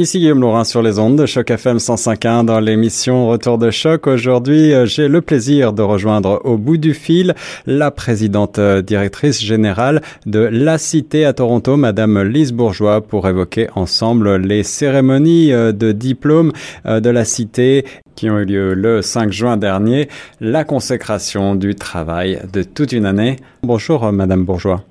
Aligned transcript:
Ici 0.00 0.18
Guillaume 0.18 0.40
Laurin 0.40 0.64
sur 0.64 0.80
les 0.80 0.98
ondes 0.98 1.16
de 1.16 1.26
Choc 1.26 1.50
FM 1.50 1.76
105.1 1.76 2.46
dans 2.46 2.58
l'émission 2.58 3.28
Retour 3.28 3.58
de 3.58 3.70
Choc. 3.70 4.06
Aujourd'hui, 4.06 4.72
euh, 4.72 4.86
j'ai 4.86 5.08
le 5.08 5.20
plaisir 5.20 5.74
de 5.74 5.82
rejoindre 5.82 6.40
au 6.44 6.56
bout 6.56 6.78
du 6.78 6.94
fil 6.94 7.34
la 7.66 7.90
présidente 7.90 8.58
euh, 8.58 8.80
directrice 8.80 9.42
générale 9.44 10.00
de 10.24 10.38
La 10.40 10.78
Cité 10.78 11.26
à 11.26 11.34
Toronto, 11.34 11.76
Madame 11.76 12.22
Lise 12.22 12.54
Bourgeois, 12.54 13.02
pour 13.02 13.28
évoquer 13.28 13.68
ensemble 13.74 14.36
les 14.36 14.62
cérémonies 14.62 15.52
euh, 15.52 15.70
de 15.72 15.92
diplôme 15.92 16.52
de 16.86 17.10
La 17.10 17.26
Cité 17.26 17.84
qui 18.16 18.30
ont 18.30 18.38
eu 18.38 18.46
lieu 18.46 18.72
le 18.72 19.02
5 19.02 19.30
juin 19.30 19.58
dernier, 19.58 20.08
la 20.40 20.64
consécration 20.64 21.54
du 21.54 21.74
travail 21.74 22.40
de 22.50 22.62
toute 22.62 22.92
une 22.92 23.04
année. 23.04 23.36
Bonjour 23.62 24.10
Madame 24.12 24.46
Bourgeois. 24.46 24.82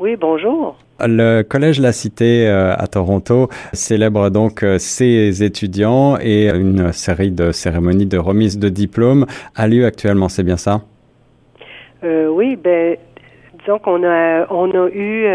Oui, 0.00 0.16
bonjour. 0.20 0.76
Le 1.04 1.42
Collège 1.42 1.80
La 1.80 1.92
Cité 1.92 2.46
euh, 2.46 2.74
à 2.78 2.86
Toronto 2.86 3.48
célèbre 3.72 4.30
donc 4.30 4.62
euh, 4.62 4.78
ses 4.78 5.42
étudiants 5.42 6.16
et 6.20 6.48
une 6.48 6.92
série 6.92 7.32
de 7.32 7.50
cérémonies 7.50 8.06
de 8.06 8.18
remise 8.18 8.58
de 8.58 8.68
diplômes 8.68 9.26
a 9.56 9.66
lieu 9.66 9.84
actuellement, 9.84 10.28
c'est 10.28 10.44
bien 10.44 10.56
ça? 10.56 10.82
Euh, 12.04 12.28
oui, 12.28 12.56
ben, 12.56 12.96
disons 13.58 13.78
qu'on 13.78 14.04
a, 14.04 14.46
on 14.50 14.70
a 14.70 14.88
eu, 14.90 15.26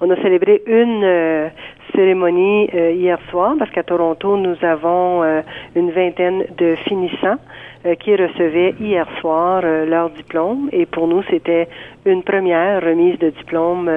on 0.00 0.10
a 0.10 0.16
célébré 0.22 0.62
une 0.66 1.50
cérémonie 1.94 2.68
hier 2.72 3.18
soir 3.30 3.54
parce 3.58 3.70
qu'à 3.70 3.82
Toronto, 3.82 4.36
nous 4.36 4.56
avons 4.62 5.22
une 5.74 5.90
vingtaine 5.90 6.44
de 6.56 6.74
finissants 6.86 7.38
qui 8.00 8.16
recevaient 8.16 8.74
hier 8.80 9.06
soir 9.20 9.62
leur 9.62 10.10
diplôme 10.10 10.68
et 10.72 10.84
pour 10.84 11.08
nous, 11.08 11.22
c'était 11.30 11.68
une 12.04 12.22
première 12.22 12.82
remise 12.82 13.18
de 13.18 13.30
diplôme 13.30 13.90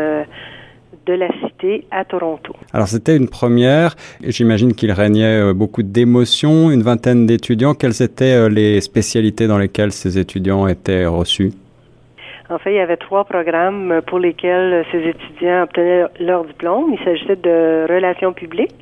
de 1.06 1.14
la 1.14 1.28
cité 1.40 1.86
à 1.92 2.06
Toronto. 2.06 2.54
Alors 2.74 2.88
c'était 2.88 3.18
une 3.18 3.28
première, 3.28 3.96
j'imagine 4.22 4.74
qu'il 4.74 4.92
régnait 4.92 5.42
euh, 5.42 5.54
beaucoup 5.54 5.84
d'émotions, 5.84 6.72
une 6.72 6.84
vingtaine 6.84 7.26
d'étudiants. 7.26 7.74
Quelles 7.74 8.02
étaient 8.02 8.36
euh, 8.36 8.50
les 8.50 8.82
spécialités 8.82 9.48
dans 9.48 9.58
lesquelles 9.58 9.92
ces 9.92 10.20
étudiants 10.20 10.68
étaient 10.68 11.06
reçus? 11.06 11.52
En 12.50 12.58
fait, 12.58 12.74
il 12.74 12.78
y 12.78 12.80
avait 12.80 12.98
trois 12.98 13.24
programmes 13.24 14.02
pour 14.08 14.20
lesquels 14.20 14.86
ces 14.92 15.00
étudiants 15.08 15.64
obtenaient 15.64 16.04
leur 16.20 16.44
diplôme. 16.44 16.94
Il 16.94 17.04
s'agissait 17.04 17.38
de 17.38 17.88
relations 17.90 18.34
publiques, 18.34 18.76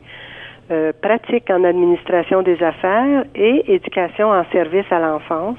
euh, 0.71 0.91
pratique 0.99 1.49
en 1.51 1.63
administration 1.63 2.41
des 2.41 2.61
affaires 2.63 3.25
et 3.35 3.73
éducation 3.73 4.31
en 4.31 4.43
service 4.51 4.85
à 4.91 4.99
l'enfance. 4.99 5.57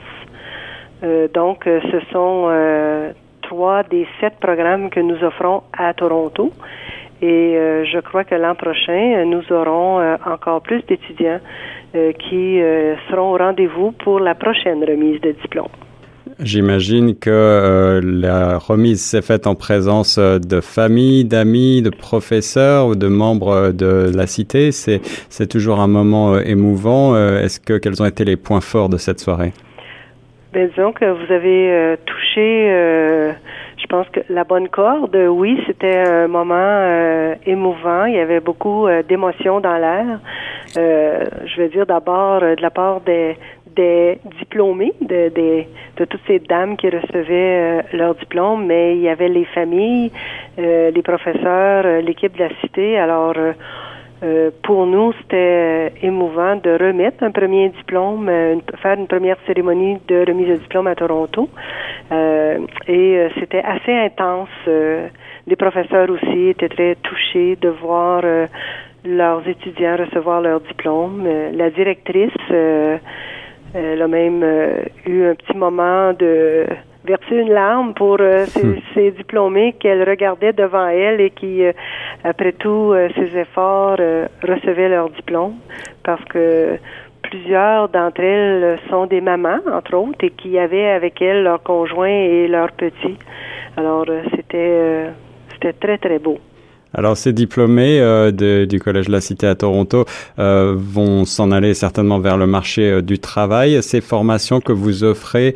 donc, 1.32 1.64
ce 1.64 2.00
sont 2.12 2.50
des 3.90 4.06
sept 4.20 4.34
programmes 4.40 4.90
que 4.90 5.00
nous 5.00 5.22
offrons 5.24 5.62
à 5.76 5.92
Toronto. 5.94 6.52
Et 7.22 7.26
euh, 7.56 7.84
je 7.84 8.00
crois 8.00 8.24
que 8.24 8.34
l'an 8.34 8.54
prochain, 8.54 9.24
nous 9.26 9.42
aurons 9.50 10.00
euh, 10.00 10.16
encore 10.24 10.62
plus 10.62 10.82
d'étudiants 10.86 11.40
euh, 11.94 12.12
qui 12.12 12.60
seront 13.10 13.34
au 13.34 13.36
rendez-vous 13.36 13.92
pour 13.92 14.20
la 14.20 14.34
prochaine 14.34 14.82
remise 14.84 15.20
de 15.20 15.32
diplôme. 15.32 15.68
J'imagine 16.38 17.16
que 17.16 18.00
la 18.02 18.56
remise 18.56 19.02
s'est 19.02 19.20
faite 19.20 19.46
en 19.46 19.54
présence 19.54 20.18
de 20.18 20.60
familles, 20.60 21.26
d'amis, 21.26 21.82
de 21.82 21.90
professeurs 21.90 22.86
ou 22.86 22.94
de 22.94 23.08
membres 23.08 23.72
de 23.72 24.10
la 24.14 24.26
cité. 24.26 24.72
C'est, 24.72 25.02
c'est 25.28 25.48
toujours 25.48 25.80
un 25.80 25.88
moment 25.88 26.38
émouvant. 26.38 27.14
Est-ce 27.16 27.60
que 27.60 27.76
quels 27.76 28.00
ont 28.00 28.06
été 28.06 28.24
les 28.24 28.36
points 28.36 28.62
forts 28.62 28.88
de 28.88 28.96
cette 28.96 29.20
soirée? 29.20 29.52
Ben, 30.52 30.68
disons 30.68 30.90
que 30.90 31.04
vous 31.04 31.32
avez 31.32 31.70
euh, 31.70 31.96
touché, 32.04 32.70
euh, 32.72 33.32
je 33.80 33.86
pense 33.86 34.08
que 34.08 34.18
la 34.28 34.42
bonne 34.42 34.68
corde. 34.68 35.14
Oui, 35.14 35.62
c'était 35.68 35.98
un 35.98 36.26
moment 36.26 36.54
euh, 36.56 37.36
émouvant. 37.46 38.06
Il 38.06 38.14
y 38.14 38.18
avait 38.18 38.40
beaucoup 38.40 38.88
d'émotions 39.08 39.60
dans 39.60 39.76
l'air. 39.76 40.18
je 40.74 41.60
veux 41.60 41.68
dire 41.68 41.86
d'abord 41.86 42.40
de 42.40 42.60
la 42.60 42.70
part 42.70 43.00
des, 43.02 43.36
des 43.76 44.18
diplômés, 44.40 44.92
de, 45.00 45.28
de, 45.28 45.62
de 45.98 46.04
toutes 46.04 46.26
ces 46.26 46.40
dames 46.40 46.76
qui 46.76 46.90
recevaient 46.90 47.84
leur 47.92 48.16
diplôme, 48.16 48.66
mais 48.66 48.96
il 48.96 49.02
y 49.02 49.08
avait 49.08 49.28
les 49.28 49.44
familles, 49.44 50.10
les 50.58 51.02
professeurs, 51.04 52.02
l'équipe 52.02 52.36
de 52.36 52.42
la 52.42 52.50
cité. 52.60 52.98
Alors, 52.98 53.34
euh, 54.22 54.50
pour 54.62 54.86
nous, 54.86 55.12
c'était 55.14 55.92
émouvant 56.02 56.56
de 56.56 56.70
remettre 56.70 57.24
un 57.24 57.30
premier 57.30 57.70
diplôme, 57.70 58.28
euh, 58.28 58.56
faire 58.82 58.98
une 58.98 59.06
première 59.06 59.38
cérémonie 59.46 59.98
de 60.08 60.24
remise 60.26 60.48
de 60.48 60.56
diplôme 60.56 60.88
à 60.88 60.94
Toronto. 60.94 61.48
Euh, 62.12 62.58
et 62.86 63.28
c'était 63.38 63.62
assez 63.62 63.92
intense. 63.92 64.48
les 64.66 65.56
professeurs 65.56 66.10
aussi 66.10 66.48
étaient 66.48 66.68
très 66.68 66.96
touchés 66.96 67.56
de 67.56 67.68
voir 67.68 68.22
leurs 69.04 69.48
étudiants 69.48 69.96
recevoir 69.96 70.40
leur 70.40 70.60
diplôme. 70.60 71.26
la 71.52 71.70
directrice, 71.70 72.42
elle 72.50 74.02
a 74.02 74.08
même 74.08 74.44
eu 75.06 75.24
un 75.24 75.34
petit 75.34 75.56
moment 75.56 76.12
de 76.12 76.66
verser 77.04 77.36
une 77.36 77.50
larme 77.50 77.94
pour 77.94 78.18
euh, 78.20 78.44
hmm. 78.46 78.74
ces, 78.94 79.10
diplômés 79.12 79.74
qu'elle 79.74 80.08
regardait 80.08 80.52
devant 80.52 80.88
elle 80.88 81.20
et 81.20 81.30
qui, 81.30 81.64
euh, 81.64 81.72
après 82.24 82.52
tous 82.52 82.92
euh, 82.92 83.08
ses 83.14 83.36
efforts, 83.38 83.96
recevaient 84.42 84.88
leur 84.88 85.10
diplôme 85.10 85.54
parce 86.04 86.24
que 86.26 86.78
plusieurs 87.22 87.88
d'entre 87.88 88.20
elles 88.20 88.78
sont 88.88 89.06
des 89.06 89.20
mamans, 89.20 89.60
entre 89.72 89.94
autres, 89.96 90.24
et 90.24 90.30
qui 90.30 90.58
avaient 90.58 90.90
avec 90.90 91.20
elles 91.22 91.42
leurs 91.42 91.62
conjoints 91.62 92.08
et 92.08 92.48
leurs 92.48 92.72
petits. 92.72 93.18
Alors, 93.76 94.06
c'était 94.34 95.10
c'était 95.52 95.74
très, 95.74 95.98
très 95.98 96.18
beau. 96.18 96.38
Alors 96.92 97.16
ces 97.16 97.32
diplômés 97.32 98.00
euh, 98.00 98.66
du 98.66 98.80
Collège 98.80 99.08
La 99.08 99.20
Cité 99.20 99.46
à 99.46 99.54
Toronto 99.54 100.04
euh, 100.38 100.74
vont 100.76 101.24
s'en 101.24 101.52
aller 101.52 101.74
certainement 101.74 102.18
vers 102.18 102.36
le 102.36 102.46
marché 102.46 102.90
euh, 102.90 103.02
du 103.02 103.18
travail. 103.18 103.82
Ces 103.82 104.00
formations 104.00 104.60
que 104.60 104.72
vous 104.72 105.04
offrez 105.04 105.54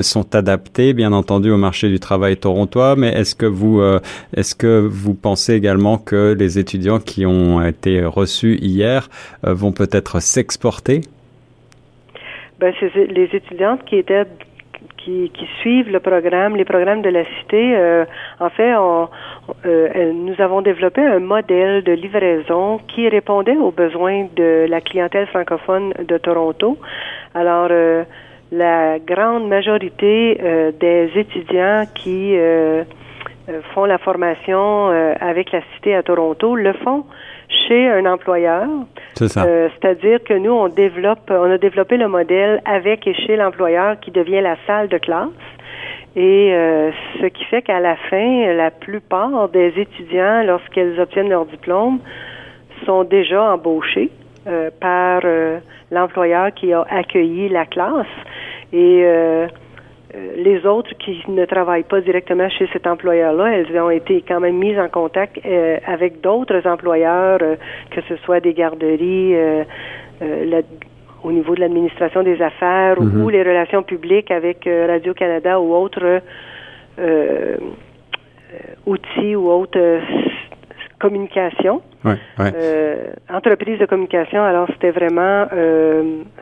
sont 0.00 0.34
adaptées 0.34 0.92
bien 0.92 1.12
entendu 1.12 1.50
au 1.50 1.56
marché 1.56 1.88
du 1.88 2.00
travail 2.00 2.36
torontois, 2.36 2.96
mais 2.96 3.08
est-ce 3.08 3.34
que 3.34 3.46
vous 3.46 3.80
est-ce 4.36 4.54
que 4.54 4.86
vous 4.90 5.14
pensez 5.14 5.54
également 5.54 5.98
que 5.98 6.34
les 6.38 6.58
étudiants 6.58 6.98
qui 6.98 7.26
ont 7.26 7.64
été 7.64 8.04
reçus 8.04 8.58
hier 8.60 9.08
vont 9.42 9.72
peut-être 9.72 10.20
s'exporter? 10.20 11.02
Ben, 12.60 12.72
les 12.94 13.28
étudiantes 13.32 13.84
qui 13.84 13.96
étaient 13.96 14.24
qui, 15.04 15.48
suivent 15.60 15.90
le 15.90 16.00
programme, 16.00 16.56
les 16.56 16.64
programmes 16.64 17.02
de 17.02 17.10
la 17.10 17.24
cité. 17.24 17.76
Euh, 17.76 18.04
en 18.40 18.50
fait, 18.50 18.74
on, 18.74 19.08
euh, 19.66 20.12
nous 20.12 20.34
avons 20.40 20.62
développé 20.62 21.02
un 21.02 21.20
modèle 21.20 21.82
de 21.82 21.92
livraison 21.92 22.80
qui 22.88 23.08
répondait 23.08 23.56
aux 23.56 23.70
besoins 23.70 24.26
de 24.36 24.66
la 24.68 24.80
clientèle 24.80 25.26
francophone 25.26 25.92
de 26.06 26.18
Toronto. 26.18 26.78
Alors, 27.34 27.68
euh, 27.70 28.04
la 28.52 28.98
grande 28.98 29.48
majorité 29.48 30.38
des 30.78 31.10
étudiants 31.16 31.84
qui 31.92 32.36
font 33.72 33.84
la 33.84 33.98
formation 33.98 34.88
avec 35.20 35.50
la 35.50 35.60
cité 35.74 35.96
à 35.96 36.04
Toronto 36.04 36.54
le 36.54 36.72
font 36.74 37.04
chez 37.48 37.88
un 37.88 38.06
employeur. 38.06 38.68
Euh, 39.20 39.68
c'est-à-dire 39.74 40.22
que 40.24 40.34
nous, 40.34 40.52
on 40.52 40.68
développe, 40.68 41.30
on 41.30 41.50
a 41.50 41.58
développé 41.58 41.96
le 41.96 42.08
modèle 42.08 42.60
avec 42.64 43.06
et 43.06 43.14
chez 43.14 43.36
l'employeur 43.36 43.98
qui 44.00 44.10
devient 44.10 44.40
la 44.40 44.56
salle 44.66 44.88
de 44.88 44.98
classe. 44.98 45.28
Et 46.16 46.52
euh, 46.52 46.90
ce 47.20 47.26
qui 47.26 47.44
fait 47.44 47.62
qu'à 47.62 47.80
la 47.80 47.96
fin, 47.96 48.52
la 48.54 48.70
plupart 48.70 49.48
des 49.48 49.72
étudiants, 49.76 50.42
lorsqu'ils 50.44 51.00
obtiennent 51.00 51.28
leur 51.28 51.46
diplôme, 51.46 51.98
sont 52.86 53.04
déjà 53.04 53.52
embauchés 53.52 54.10
euh, 54.46 54.70
par 54.80 55.22
l'employeur 55.90 56.52
qui 56.54 56.72
a 56.72 56.84
accueilli 56.90 57.48
la 57.48 57.66
classe. 57.66 58.06
Et 58.72 59.02
euh, 59.04 59.46
les 60.36 60.64
autres 60.66 60.92
qui 60.98 61.22
ne 61.28 61.44
travaillent 61.44 61.84
pas 61.84 62.00
directement 62.00 62.48
chez 62.48 62.68
cet 62.72 62.86
employeur-là, 62.86 63.52
elles 63.52 63.78
ont 63.78 63.90
été 63.90 64.22
quand 64.26 64.40
même 64.40 64.56
mises 64.56 64.78
en 64.78 64.88
contact 64.88 65.38
euh, 65.44 65.78
avec 65.86 66.20
d'autres 66.20 66.66
employeurs, 66.66 67.38
euh, 67.42 67.56
que 67.90 68.00
ce 68.08 68.16
soit 68.18 68.40
des 68.40 68.54
garderies, 68.54 69.34
au 71.22 71.32
niveau 71.32 71.54
de 71.54 71.60
l'administration 71.60 72.22
des 72.22 72.40
affaires 72.40 73.00
ou 73.00 73.04
mhm. 73.04 73.30
les 73.30 73.42
relations 73.42 73.82
publiques 73.82 74.30
avec 74.30 74.68
Radio-Canada 74.68 75.58
ou 75.58 75.74
autres 75.74 76.20
outils 78.86 79.34
ou 79.34 79.50
autres 79.50 80.00
communication, 81.00 81.82
entreprises 83.28 83.78
de 83.78 83.86
communication. 83.86 84.42
Alors 84.42 84.68
c'était 84.68 84.92
vraiment, 84.92 85.46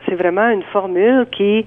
c'est 0.05 0.15
vraiment 0.15 0.49
une 0.49 0.63
formule 0.63 1.25
qui 1.31 1.65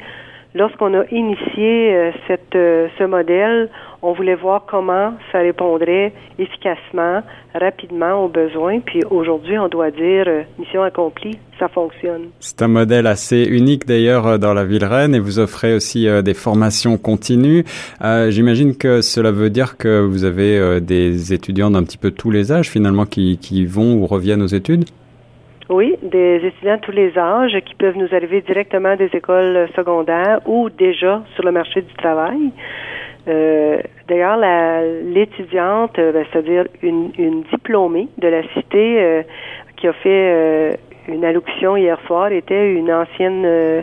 Lorsqu'on 0.56 0.94
a 0.94 1.04
initié 1.10 1.94
euh, 1.94 2.10
euh, 2.54 2.88
ce 2.98 3.04
modèle, 3.04 3.68
on 4.00 4.14
voulait 4.14 4.36
voir 4.36 4.64
comment 4.66 5.12
ça 5.30 5.40
répondrait 5.40 6.14
efficacement, 6.38 7.20
rapidement 7.54 8.24
aux 8.24 8.28
besoins. 8.28 8.80
Puis 8.80 9.02
aujourd'hui, 9.10 9.58
on 9.58 9.68
doit 9.68 9.90
dire 9.90 10.24
euh, 10.26 10.44
mission 10.58 10.82
accomplie, 10.82 11.36
ça 11.58 11.68
fonctionne. 11.68 12.28
C'est 12.40 12.62
un 12.62 12.68
modèle 12.68 13.06
assez 13.06 13.44
unique 13.44 13.84
d'ailleurs 13.84 14.38
dans 14.38 14.54
la 14.54 14.64
ville 14.64 14.86
Rennes 14.86 15.14
et 15.14 15.20
vous 15.20 15.38
offrez 15.38 15.74
aussi 15.74 16.08
des 16.22 16.34
formations 16.34 16.96
continues. 16.96 17.64
J'imagine 18.28 18.76
que 18.76 19.02
cela 19.02 19.32
veut 19.32 19.50
dire 19.50 19.76
que 19.76 20.00
vous 20.00 20.24
avez 20.24 20.80
des 20.80 21.34
étudiants 21.34 21.70
d'un 21.70 21.82
petit 21.82 21.98
peu 21.98 22.10
tous 22.10 22.30
les 22.30 22.52
âges 22.52 22.70
finalement 22.70 23.04
qui 23.04 23.66
vont 23.66 23.94
ou 23.94 24.06
reviennent 24.06 24.42
aux 24.42 24.46
études? 24.46 24.84
Oui, 25.68 25.96
des 26.00 26.36
étudiants 26.36 26.76
de 26.76 26.80
tous 26.80 26.92
les 26.92 27.18
âges 27.18 27.58
qui 27.64 27.74
peuvent 27.74 27.96
nous 27.96 28.14
arriver 28.14 28.40
directement 28.40 28.94
des 28.94 29.10
écoles 29.12 29.68
secondaires 29.74 30.40
ou 30.46 30.70
déjà 30.70 31.22
sur 31.34 31.44
le 31.44 31.50
marché 31.50 31.82
du 31.82 31.92
travail. 31.94 32.52
Euh, 33.26 33.78
D'ailleurs, 34.06 34.38
l'étudiante, 35.02 35.96
ben, 35.96 36.24
c'est-à-dire 36.30 36.66
une, 36.82 37.10
une, 37.18 37.42
diplômée 37.52 38.06
de 38.18 38.28
la 38.28 38.42
cité 38.54 39.02
euh, 39.02 39.22
qui 39.76 39.88
a 39.88 39.92
fait 39.92 40.78
une 41.08 41.24
allocution 41.24 41.76
hier 41.76 41.98
soir, 42.06 42.30
était 42.30 42.72
une 42.72 42.92
ancienne 42.92 43.82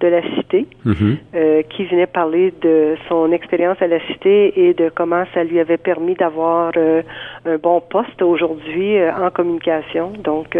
de 0.00 0.08
la 0.08 0.22
cité, 0.34 0.66
mhm. 0.84 1.16
euh, 1.34 1.62
qui 1.70 1.84
venait 1.86 2.06
parler 2.06 2.52
de 2.60 2.96
son 3.08 3.30
expérience 3.32 3.80
à 3.80 3.86
la 3.86 4.00
cité 4.06 4.68
et 4.68 4.74
de 4.74 4.90
comment 4.94 5.24
ça 5.32 5.44
lui 5.44 5.60
avait 5.60 5.76
permis 5.76 6.14
d'avoir 6.14 6.72
euh, 6.76 7.02
un 7.46 7.56
bon 7.56 7.80
poste 7.80 8.20
aujourd'hui 8.22 8.98
euh, 8.98 9.12
en 9.14 9.30
communication. 9.30 10.12
Donc, 10.18 10.58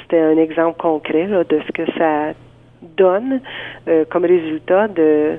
c'était 0.00 0.20
un 0.20 0.36
exemple 0.36 0.78
concret 0.78 1.26
de 1.26 1.60
ce 1.66 1.72
que 1.72 1.90
ça 1.98 2.32
donne 2.96 3.40
comme 4.10 4.24
résultat 4.24 4.88
de 4.88 5.36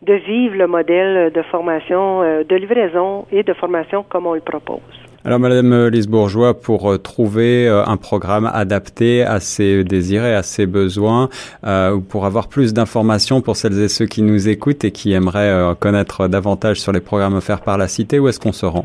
de 0.00 0.14
vivre 0.14 0.54
le 0.56 0.68
modèle 0.68 1.32
de 1.32 1.42
formation, 1.42 2.22
de 2.22 2.54
livraison 2.54 3.26
et 3.32 3.42
de 3.42 3.52
formation 3.52 4.04
comme 4.08 4.26
on 4.26 4.34
le 4.34 4.40
propose. 4.40 5.07
Alors, 5.24 5.40
Madame 5.40 5.88
Lise 5.88 6.06
Bourgeois, 6.06 6.54
pour 6.54 6.92
euh, 6.92 6.96
trouver 6.96 7.66
euh, 7.66 7.84
un 7.84 7.96
programme 7.96 8.48
adapté 8.54 9.22
à 9.22 9.40
ses 9.40 9.82
désirs 9.82 10.24
et 10.24 10.34
à 10.34 10.44
ses 10.44 10.64
besoins, 10.66 11.28
euh, 11.66 11.94
ou 11.94 12.00
pour 12.00 12.24
avoir 12.24 12.48
plus 12.48 12.72
d'informations 12.72 13.40
pour 13.40 13.56
celles 13.56 13.80
et 13.82 13.88
ceux 13.88 14.06
qui 14.06 14.22
nous 14.22 14.48
écoutent 14.48 14.84
et 14.84 14.92
qui 14.92 15.12
aimeraient 15.12 15.74
connaître 15.80 16.28
davantage 16.28 16.80
sur 16.80 16.92
les 16.92 17.00
programmes 17.00 17.34
offerts 17.34 17.62
par 17.62 17.78
la 17.78 17.88
Cité, 17.88 18.20
où 18.20 18.28
est-ce 18.28 18.38
qu'on 18.38 18.52
se 18.52 18.64
rend? 18.64 18.84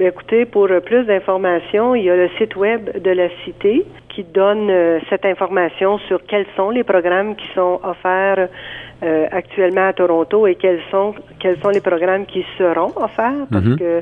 Bien, 0.00 0.08
écoutez, 0.08 0.46
pour 0.46 0.66
plus 0.84 1.04
d'informations, 1.04 1.94
il 1.94 2.04
y 2.04 2.10
a 2.10 2.16
le 2.16 2.28
site 2.38 2.56
web 2.56 3.00
de 3.00 3.10
la 3.10 3.28
Cité 3.44 3.86
qui 4.08 4.24
donne 4.24 4.70
cette 5.08 5.24
information 5.24 5.98
sur 6.08 6.24
quels 6.26 6.46
sont 6.56 6.70
les 6.70 6.82
programmes 6.82 7.36
qui 7.36 7.46
sont 7.54 7.80
offerts 7.84 8.48
euh, 9.02 9.26
actuellement 9.32 9.88
à 9.88 9.92
Toronto 9.92 10.46
et 10.46 10.54
quels 10.54 10.80
sont 10.90 11.14
quels 11.40 11.58
sont 11.60 11.70
les 11.70 11.80
programmes 11.80 12.24
qui 12.24 12.44
seront 12.56 12.92
offerts 12.96 13.46
parce 13.50 13.64
mhm. 13.64 13.78
que 13.78 14.00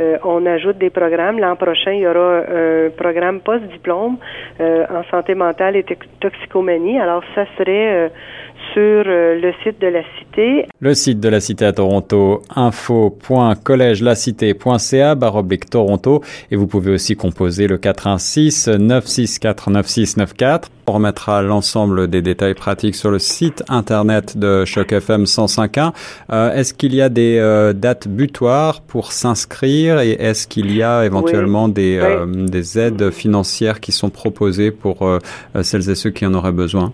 euh, 0.00 0.18
on 0.24 0.44
ajoute 0.44 0.78
des 0.78 0.90
programmes. 0.90 1.38
L'an 1.38 1.56
prochain, 1.56 1.92
il 1.92 2.00
y 2.00 2.06
aura 2.06 2.40
un 2.40 2.90
programme 2.90 3.40
post-diplôme 3.40 4.16
euh, 4.60 4.84
en 4.90 5.04
santé 5.10 5.34
mentale 5.34 5.76
et 5.76 5.84
toxicomanie. 6.20 6.98
Alors, 6.98 7.22
ça 7.34 7.46
serait 7.56 8.10
sur 8.72 9.04
le 9.04 9.52
site 9.62 9.78
de 9.80 9.86
la 9.88 10.02
Cité. 10.18 10.66
Le 10.80 10.94
site 10.94 11.20
de 11.20 11.28
la 11.28 11.38
Cité 11.40 11.66
à 11.66 11.72
Toronto, 11.72 12.42
info.collègelacité.ca, 12.54 15.14
baroblique 15.14 15.70
Toronto. 15.70 16.22
Et 16.50 16.56
vous 16.56 16.66
pouvez 16.66 16.92
aussi 16.92 17.16
composer 17.16 17.66
le 17.66 17.78
416 17.78 18.68
964 18.78 19.70
9694. 19.70 20.70
On 20.86 20.92
remettra 20.92 21.42
l'ensemble 21.42 22.08
des 22.08 22.22
détails 22.22 22.54
pratiques 22.54 22.96
sur 22.96 23.10
le 23.10 23.20
site 23.20 23.62
internet 23.68 24.36
de 24.36 24.64
Choc 24.64 24.92
FM 24.92 25.24
105.1. 25.24 25.92
Euh, 26.32 26.52
est-ce 26.54 26.74
qu'il 26.74 26.94
y 26.94 27.00
a 27.00 27.08
des 27.08 27.38
euh, 27.38 27.72
dates 27.72 28.08
butoirs 28.08 28.80
pour 28.80 29.12
s'inscrire 29.12 30.00
et 30.00 30.10
est-ce 30.12 30.48
qu'il 30.48 30.74
y 30.74 30.82
a 30.82 31.04
éventuellement 31.04 31.68
des, 31.68 32.00
euh, 32.02 32.26
des 32.26 32.80
aides 32.80 33.10
financières 33.10 33.78
qui 33.80 33.92
sont 33.92 34.10
proposées 34.10 34.72
pour 34.72 35.08
celles 35.62 35.88
et 35.88 35.94
ceux 35.94 36.10
qui 36.10 36.26
en 36.26 36.34
auraient 36.34 36.52
besoin? 36.52 36.92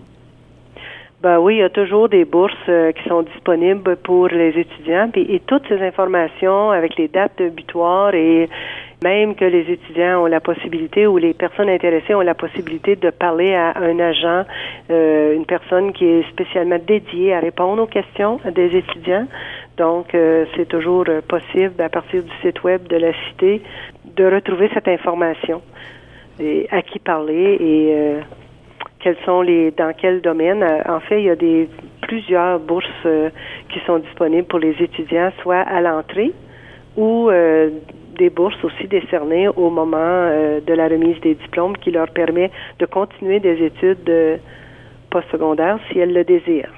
Ben 1.21 1.37
oui, 1.37 1.55
il 1.55 1.59
y 1.59 1.63
a 1.63 1.69
toujours 1.69 2.07
des 2.07 2.23
bourses 2.23 2.53
qui 2.65 3.09
sont 3.09 3.23
disponibles 3.23 3.97
pour 3.97 4.29
les 4.29 4.57
étudiants 4.57 5.09
et, 5.15 5.41
toutes 5.45 5.67
ces 5.67 5.81
informations 5.81 6.71
avec 6.71 6.95
les 6.95 7.09
dates 7.09 7.41
butoirs 7.41 8.15
et 8.15 8.47
même 9.03 9.35
que 9.35 9.45
les 9.45 9.69
étudiants 9.71 10.23
ont 10.23 10.25
la 10.25 10.41
possibilité 10.41 11.07
ou 11.07 11.17
les 11.17 11.33
personnes 11.33 11.69
intéressées 11.69 12.13
ont 12.13 12.21
la 12.21 12.35
possibilité 12.35 12.95
de 12.97 13.09
parler 13.09 13.53
à 13.53 13.77
un 13.77 13.97
agent, 13.99 14.45
euh, 14.91 15.35
une 15.35 15.45
personne 15.45 15.93
qui 15.93 16.05
est 16.05 16.29
spécialement 16.29 16.79
dédiée 16.85 17.33
à 17.33 17.39
répondre 17.39 17.83
aux 17.83 17.87
questions 17.87 18.39
des 18.53 18.75
étudiants. 18.75 19.27
Donc, 19.77 20.13
euh, 20.13 20.45
c'est 20.55 20.67
toujours 20.67 21.05
euh, 21.07 21.21
possible 21.21 21.81
à 21.81 21.87
partir 21.87 22.23
du 22.23 22.31
site 22.41 22.61
web 22.63 22.87
de 22.87 22.97
la 22.97 23.13
cité 23.29 23.61
de 24.17 24.25
retrouver 24.25 24.69
cette 24.73 24.87
information 24.87 25.61
et 26.41 26.67
à 26.71 26.81
qui 26.81 26.99
parler 26.99 27.57
et 27.59 28.15
quels 28.99 29.17
sont 29.25 29.41
les 29.41 29.71
dans 29.71 29.93
quel 29.93 30.21
domaine. 30.21 30.63
En 30.87 30.99
fait, 30.99 31.21
il 31.21 31.25
y 31.25 31.29
a 31.29 31.35
des 31.35 31.69
plusieurs 32.01 32.59
bourses 32.59 33.07
qui 33.69 33.79
sont 33.85 33.99
disponibles 33.99 34.47
pour 34.47 34.59
les 34.59 34.75
étudiants, 34.79 35.31
soit 35.41 35.61
à 35.61 35.81
l'entrée 35.81 36.33
ou 36.97 37.29
des 38.19 38.29
bourses 38.29 38.63
aussi 38.63 38.87
décernées 38.87 39.47
au 39.47 39.69
moment 39.69 39.97
euh, 39.97 40.59
de 40.59 40.73
la 40.73 40.87
remise 40.87 41.19
des 41.21 41.35
diplômes 41.35 41.75
qui 41.77 41.89
leur 41.89 42.09
permet 42.09 42.51
de 42.77 42.85
continuer 42.85 43.39
des 43.39 43.63
études 43.63 44.09
euh, 44.09 44.37
postsecondaires 45.09 45.79
si 45.89 45.99
elles 45.99 46.13
le 46.13 46.23
désirent. 46.23 46.73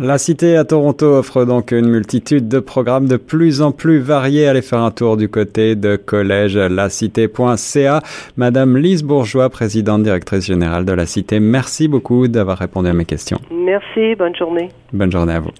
La 0.00 0.16
Cité 0.16 0.56
à 0.56 0.62
Toronto 0.62 1.06
offre 1.06 1.44
donc 1.44 1.72
une 1.72 1.88
multitude 1.88 2.46
de 2.46 2.60
programmes 2.60 3.08
de 3.08 3.16
plus 3.16 3.60
en 3.60 3.72
plus 3.72 3.98
variés. 3.98 4.46
Allez 4.46 4.62
faire 4.62 4.78
un 4.78 4.92
tour 4.92 5.16
du 5.16 5.28
côté 5.28 5.74
de 5.74 5.96
collège 5.96 6.56
lacité.ca. 6.56 8.00
Madame 8.36 8.76
Lise 8.76 9.02
Bourgeois, 9.02 9.50
présidente 9.50 10.04
directrice 10.04 10.46
générale 10.46 10.84
de 10.84 10.92
la 10.92 11.04
Cité, 11.04 11.40
merci 11.40 11.88
beaucoup 11.88 12.28
d'avoir 12.28 12.58
répondu 12.58 12.88
à 12.88 12.92
mes 12.92 13.06
questions. 13.06 13.40
Merci, 13.50 14.14
bonne 14.16 14.36
journée. 14.36 14.68
Bonne 14.92 15.10
journée 15.10 15.32
à 15.32 15.40
vous. 15.40 15.50